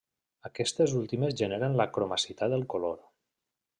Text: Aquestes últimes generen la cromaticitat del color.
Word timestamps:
Aquestes 0.47 0.95
últimes 1.01 1.37
generen 1.41 1.77
la 1.81 1.87
cromaticitat 1.99 2.55
del 2.55 2.67
color. 2.77 2.97